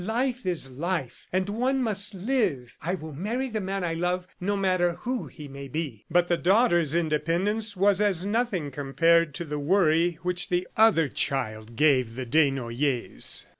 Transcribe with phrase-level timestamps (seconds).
[0.03, 2.75] "Life is life, and one must live!...
[2.81, 6.37] I will marry the man I love, no matter who he may be...." But the
[6.37, 12.25] daughter's independence was as nothing compared to the worry which the other child gave the
[12.25, 13.45] Desnoyers.